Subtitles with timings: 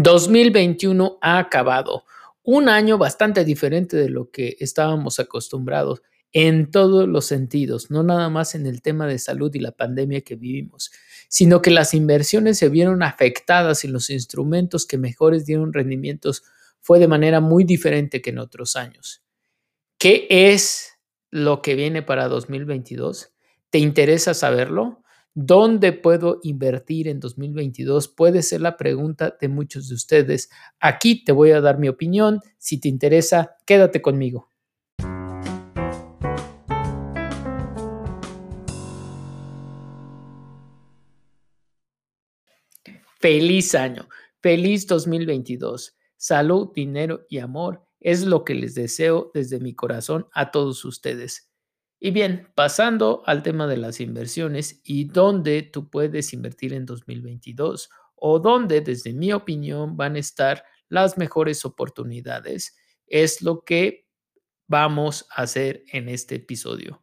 [0.00, 2.04] 2021 ha acabado.
[2.44, 6.02] Un año bastante diferente de lo que estábamos acostumbrados
[6.32, 10.20] en todos los sentidos, no nada más en el tema de salud y la pandemia
[10.20, 10.92] que vivimos,
[11.28, 16.44] sino que las inversiones se vieron afectadas y los instrumentos que mejores dieron rendimientos
[16.80, 19.24] fue de manera muy diferente que en otros años.
[19.98, 20.92] ¿Qué es
[21.30, 23.32] lo que viene para 2022?
[23.70, 25.02] ¿Te interesa saberlo?
[25.40, 28.08] ¿Dónde puedo invertir en 2022?
[28.08, 30.50] Puede ser la pregunta de muchos de ustedes.
[30.80, 32.40] Aquí te voy a dar mi opinión.
[32.58, 34.50] Si te interesa, quédate conmigo.
[43.20, 44.08] Feliz año,
[44.40, 45.96] feliz 2022.
[46.16, 51.47] Salud, dinero y amor es lo que les deseo desde mi corazón a todos ustedes.
[52.00, 57.90] Y bien, pasando al tema de las inversiones y dónde tú puedes invertir en 2022
[58.14, 62.76] o dónde, desde mi opinión, van a estar las mejores oportunidades,
[63.06, 64.06] es lo que
[64.68, 67.02] vamos a hacer en este episodio.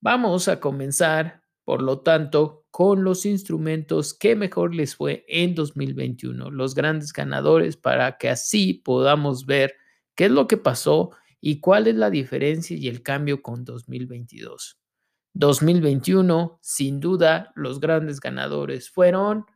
[0.00, 6.50] Vamos a comenzar, por lo tanto, con los instrumentos que mejor les fue en 2021,
[6.50, 9.74] los grandes ganadores, para que así podamos ver
[10.14, 14.78] qué es lo que pasó ¿Y cuál es la diferencia y el cambio con 2022?
[15.34, 19.46] 2021, sin duda, los grandes ganadores fueron,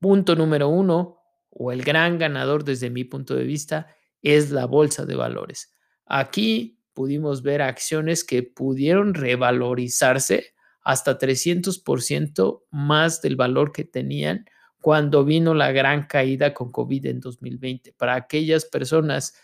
[0.00, 1.18] punto número uno,
[1.50, 3.86] o el gran ganador desde mi punto de vista,
[4.22, 5.72] es la bolsa de valores.
[6.06, 14.46] Aquí pudimos ver acciones que pudieron revalorizarse hasta 300% más del valor que tenían
[14.80, 17.92] cuando vino la gran caída con COVID en 2020.
[17.92, 19.34] Para aquellas personas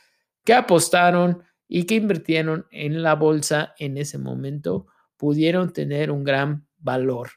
[0.45, 6.67] que apostaron y que invirtieron en la bolsa en ese momento pudieron tener un gran
[6.79, 7.31] valor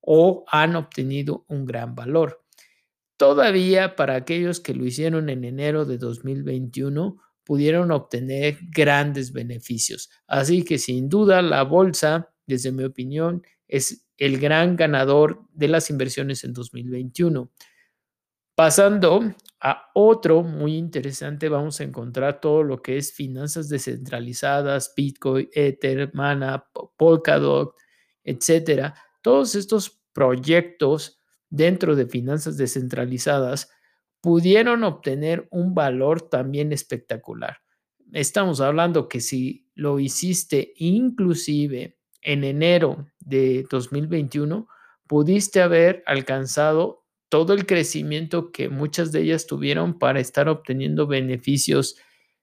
[0.00, 2.44] o han obtenido un gran valor.
[3.16, 10.10] Todavía para aquellos que lo hicieron en enero de 2021 pudieron obtener grandes beneficios.
[10.26, 15.90] Así que sin duda la bolsa, desde mi opinión, es el gran ganador de las
[15.90, 17.50] inversiones en 2021.
[18.54, 25.48] Pasando a otro muy interesante, vamos a encontrar todo lo que es finanzas descentralizadas, Bitcoin,
[25.52, 27.74] Ether, Mana, Polkadot,
[28.24, 28.94] etcétera.
[29.22, 33.70] Todos estos proyectos dentro de finanzas descentralizadas
[34.20, 37.58] pudieron obtener un valor también espectacular.
[38.12, 44.68] Estamos hablando que si lo hiciste inclusive en enero de 2021,
[45.06, 47.01] pudiste haber alcanzado
[47.32, 51.96] todo el crecimiento que muchas de ellas tuvieron para estar obteniendo beneficios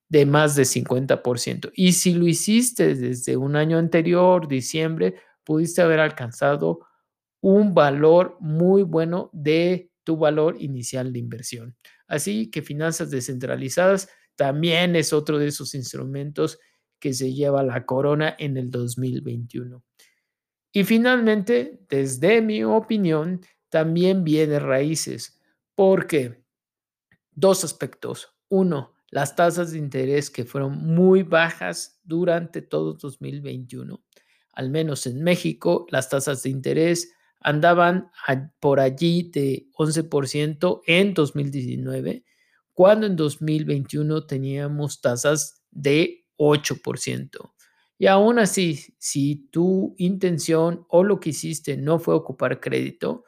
[0.08, 1.72] de más de 50%.
[1.76, 5.14] Y si lo hiciste desde un año anterior, diciembre,
[5.44, 6.80] pudiste haber alcanzado
[7.40, 11.78] un valor muy bueno de tu valor inicial de inversión.
[12.08, 16.58] Así que finanzas descentralizadas también es otro de esos instrumentos
[17.00, 19.84] que se lleva la corona en el 2021.
[20.72, 25.40] Y finalmente, desde mi opinión, también viene raíces,
[25.76, 26.44] porque
[27.32, 28.36] dos aspectos.
[28.50, 34.04] Uno, las tasas de interés que fueron muy bajas durante todo 2021.
[34.54, 38.12] Al menos en México, las tasas de interés andaban
[38.60, 42.26] por allí de 11% en 2019,
[42.74, 47.54] cuando en 2021 teníamos tasas de 8%.
[47.98, 53.26] Y aún así, si tu intención o lo que hiciste no fue ocupar crédito,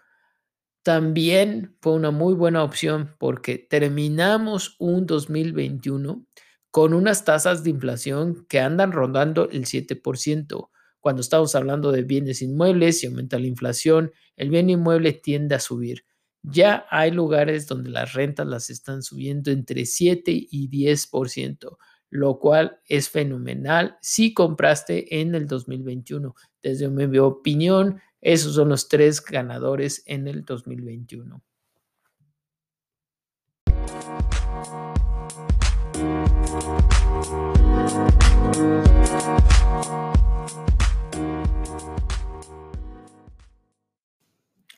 [0.83, 6.25] también fue una muy buena opción porque terminamos un 2021
[6.71, 10.69] con unas tasas de inflación que andan rondando el 7%.
[10.99, 15.59] Cuando estamos hablando de bienes inmuebles y aumenta la inflación, el bien inmueble tiende a
[15.59, 16.05] subir.
[16.43, 21.77] Ya hay lugares donde las rentas las están subiendo entre 7 y 10%,
[22.09, 26.33] lo cual es fenomenal si compraste en el 2021.
[26.63, 31.41] Desde mi opinión, esos son los tres ganadores en el 2021.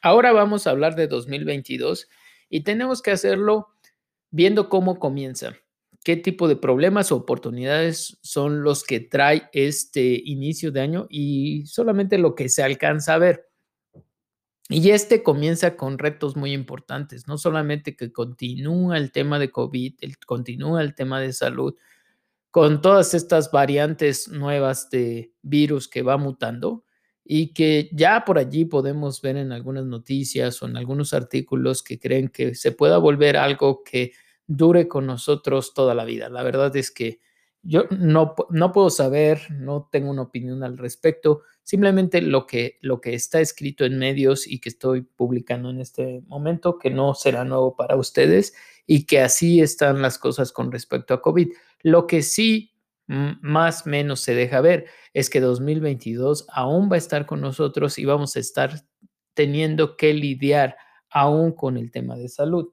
[0.02, 2.10] Ahora vamos a hablar de 2022
[2.50, 3.70] y tenemos que hacerlo
[4.32, 5.56] viendo cómo comienza.
[6.04, 11.66] Qué tipo de problemas o oportunidades son los que trae este inicio de año y
[11.66, 13.50] solamente lo que se alcanza a ver.
[14.70, 19.96] Y este comienza con retos muy importantes, no solamente que continúa el tema de COVID,
[20.02, 21.76] el, continúa el tema de salud,
[22.50, 26.86] con todas estas variantes nuevas de virus que va mutando
[27.26, 32.00] y que ya por allí podemos ver en algunas noticias o en algunos artículos que
[32.00, 34.12] creen que se pueda volver algo que
[34.48, 36.30] dure con nosotros toda la vida.
[36.30, 37.20] La verdad es que
[37.62, 43.00] yo no, no puedo saber, no tengo una opinión al respecto, simplemente lo que, lo
[43.00, 47.46] que está escrito en medios y que estoy publicando en este momento, que no será
[47.46, 48.54] nuevo para ustedes
[48.86, 51.54] y que así están las cosas con respecto a COVID.
[51.82, 52.74] Lo que sí
[53.08, 58.06] más menos se deja ver es que 2022 aún va a estar con nosotros y
[58.06, 58.82] vamos a estar
[59.34, 60.78] teniendo que lidiar
[61.10, 62.70] aún con el tema de salud.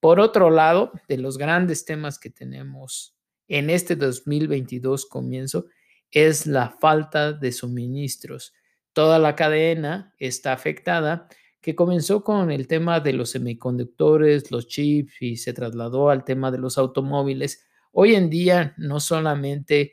[0.00, 3.14] Por otro lado, de los grandes temas que tenemos
[3.48, 5.66] en este 2022 comienzo
[6.10, 8.54] es la falta de suministros.
[8.92, 11.28] Toda la cadena está afectada,
[11.60, 16.50] que comenzó con el tema de los semiconductores, los chips y se trasladó al tema
[16.50, 17.66] de los automóviles.
[17.92, 19.92] Hoy en día no solamente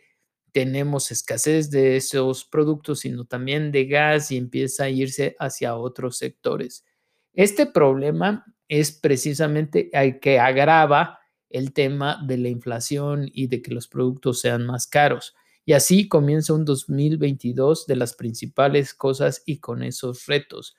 [0.54, 6.18] tenemos escasez de esos productos, sino también de gas y empieza a irse hacia otros
[6.18, 6.86] sectores.
[7.34, 11.20] Este problema es precisamente el que agrava
[11.50, 15.36] el tema de la inflación y de que los productos sean más caros.
[15.66, 20.76] Y así comienza un 2022 de las principales cosas y con esos retos.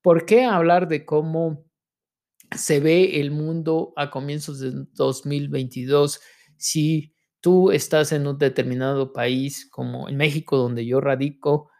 [0.00, 1.64] ¿Por qué hablar de cómo
[2.56, 6.20] se ve el mundo a comienzos de 2022
[6.56, 11.71] si tú estás en un determinado país como en México, donde yo radico?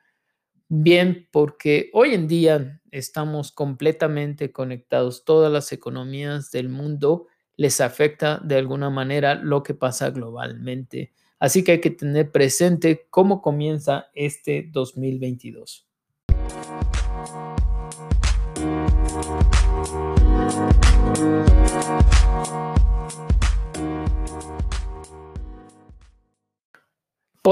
[0.74, 7.26] Bien, porque hoy en día estamos completamente conectados, todas las economías del mundo
[7.58, 11.12] les afecta de alguna manera lo que pasa globalmente.
[11.38, 15.91] Así que hay que tener presente cómo comienza este 2022.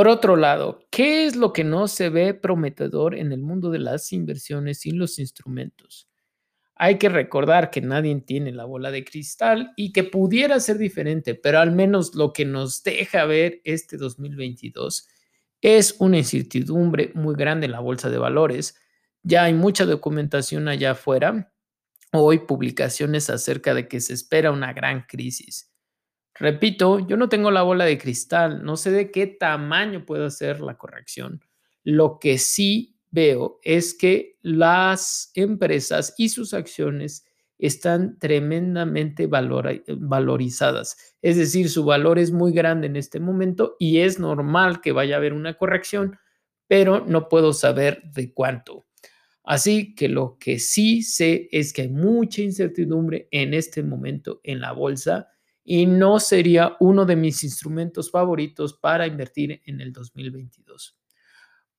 [0.01, 3.81] Por otro lado, ¿qué es lo que no se ve prometedor en el mundo de
[3.81, 6.09] las inversiones y los instrumentos?
[6.75, 11.35] Hay que recordar que nadie tiene la bola de cristal y que pudiera ser diferente,
[11.35, 15.07] pero al menos lo que nos deja ver este 2022
[15.61, 18.77] es una incertidumbre muy grande en la bolsa de valores.
[19.23, 21.53] Ya hay mucha documentación allá afuera,
[22.11, 25.71] hoy publicaciones acerca de que se espera una gran crisis.
[26.35, 30.61] Repito, yo no tengo la bola de cristal, no sé de qué tamaño puede ser
[30.61, 31.41] la corrección.
[31.83, 37.27] Lo que sí veo es que las empresas y sus acciones
[37.59, 41.17] están tremendamente valorizadas.
[41.21, 45.17] Es decir, su valor es muy grande en este momento y es normal que vaya
[45.17, 46.19] a haber una corrección,
[46.67, 48.87] pero no puedo saber de cuánto.
[49.45, 54.61] Así que lo que sí sé es que hay mucha incertidumbre en este momento en
[54.61, 55.30] la bolsa
[55.65, 60.97] y no sería uno de mis instrumentos favoritos para invertir en el 2022.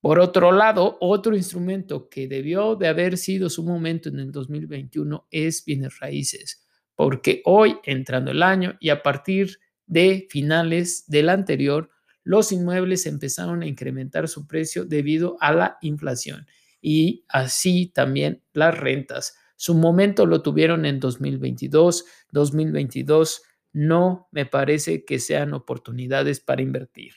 [0.00, 5.28] Por otro lado, otro instrumento que debió de haber sido su momento en el 2021
[5.30, 11.90] es bienes raíces, porque hoy, entrando el año y a partir de finales del anterior,
[12.24, 16.46] los inmuebles empezaron a incrementar su precio debido a la inflación
[16.80, 19.36] y así también las rentas.
[19.56, 23.42] Su momento lo tuvieron en 2022, 2022
[23.72, 27.14] no me parece que sean oportunidades para invertir.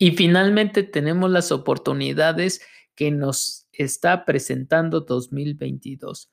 [0.00, 2.60] Y finalmente tenemos las oportunidades
[2.94, 6.30] que nos está presentando 2022,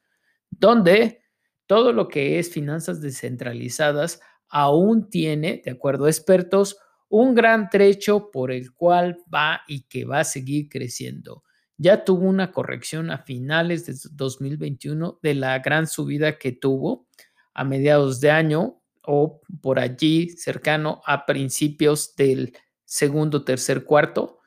[0.52, 1.24] donde
[1.66, 6.78] todo lo que es finanzas descentralizadas aún tiene, de acuerdo a expertos,
[7.10, 11.44] un gran trecho por el cual va y que va a seguir creciendo.
[11.78, 17.08] Ya tuvo una corrección a finales de 2021 de la gran subida que tuvo
[17.54, 22.54] a mediados de año o por allí cercano a principios del
[22.86, 24.40] segundo, tercer, cuarto.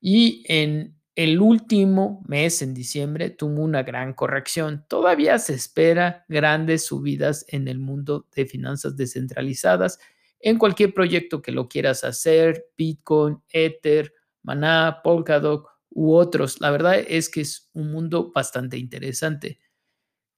[0.00, 4.84] Y en el último mes, en diciembre, tuvo una gran corrección.
[4.88, 9.98] Todavía se espera grandes subidas en el mundo de finanzas descentralizadas,
[10.44, 16.60] en cualquier proyecto que lo quieras hacer, Bitcoin, Ether, Maná, Polkadot u otros.
[16.60, 19.58] La verdad es que es un mundo bastante interesante.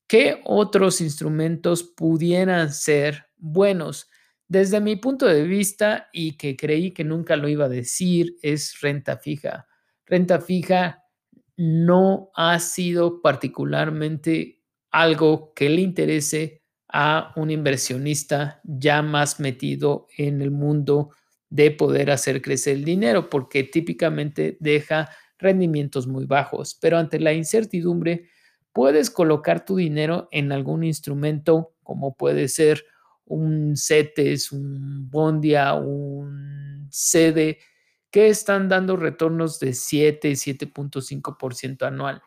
[0.07, 4.09] ¿Qué otros instrumentos pudieran ser buenos?
[4.47, 8.81] Desde mi punto de vista, y que creí que nunca lo iba a decir, es
[8.81, 9.67] renta fija.
[10.05, 11.03] renta fija
[11.57, 20.41] no ha sido particularmente algo que le interese a un inversionista ya más metido en
[20.41, 21.11] el mundo
[21.51, 26.77] de poder hacer crecer el dinero, porque típicamente deja rendimientos muy bajos.
[26.81, 28.29] Pero ante la incertidumbre,
[28.73, 32.85] puedes colocar tu dinero en algún instrumento como puede ser
[33.25, 37.59] un CETES, un Bondia, un CD,
[38.11, 42.23] que están dando retornos de 7, 7.5% anual.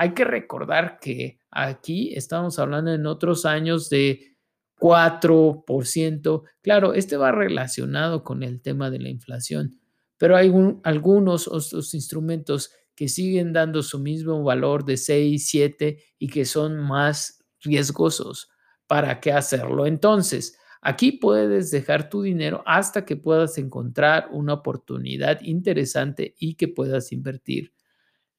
[0.00, 4.34] Hay que recordar que aquí estamos hablando en otros años de
[4.78, 6.42] 4%.
[6.62, 9.78] Claro, este va relacionado con el tema de la inflación,
[10.16, 10.50] pero hay
[10.84, 16.78] algunos otros instrumentos que siguen dando su mismo valor de 6, 7 y que son
[16.78, 18.48] más riesgosos.
[18.86, 19.84] ¿Para qué hacerlo?
[19.84, 26.68] Entonces, aquí puedes dejar tu dinero hasta que puedas encontrar una oportunidad interesante y que
[26.68, 27.74] puedas invertir.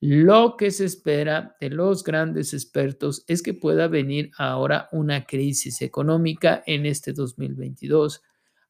[0.03, 5.83] Lo que se espera de los grandes expertos es que pueda venir ahora una crisis
[5.83, 8.23] económica en este 2022.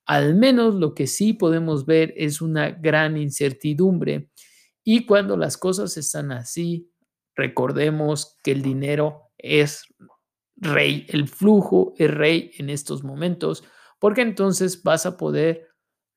[0.06, 4.30] Al menos lo que sí podemos ver es una gran incertidumbre.
[4.84, 6.92] Y cuando las cosas están así,
[7.34, 9.86] recordemos que el dinero es
[10.58, 13.64] rey, el flujo es rey en estos momentos,
[14.00, 15.70] porque entonces vas a poder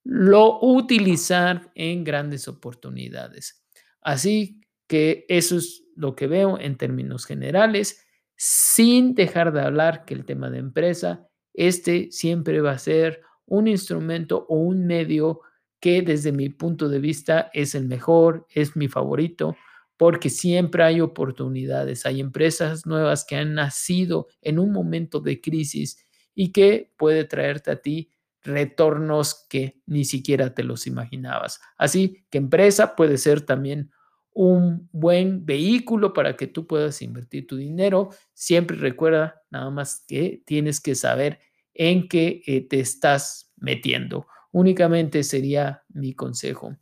[0.03, 3.65] lo utilizar en grandes oportunidades.
[4.01, 8.05] Así que eso es lo que veo en términos generales,
[8.37, 13.69] sin dejar de hablar que el tema de empresa, este siempre va a ser un
[13.69, 15.41] instrumento o un medio
[15.81, 19.57] que desde mi punto de vista es el mejor, es mi favorito,
[19.97, 26.05] porque siempre hay oportunidades, hay empresas nuevas que han nacido en un momento de crisis
[26.35, 28.11] y que puede traerte a ti
[28.43, 31.61] retornos que ni siquiera te los imaginabas.
[31.77, 33.91] Así que empresa puede ser también
[34.35, 38.11] un buen vehículo para que tú puedas invertir tu dinero.
[38.35, 41.39] Siempre recuerda nada más que tienes que saber
[41.73, 44.27] en qué eh, te estás metiendo.
[44.53, 46.77] Únicamente sería mi consejo.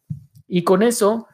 [0.48, 1.28] Y con eso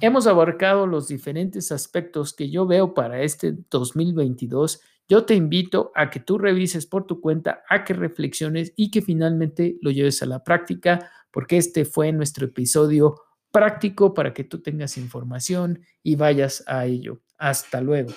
[0.00, 4.80] hemos abarcado los diferentes aspectos que yo veo para este 2022.
[5.08, 9.02] Yo te invito a que tú revises por tu cuenta, a que reflexiones y que
[9.02, 13.16] finalmente lo lleves a la práctica, porque este fue nuestro episodio
[13.52, 17.20] práctico para que tú tengas información y vayas a ello.
[17.38, 18.12] Hasta luego.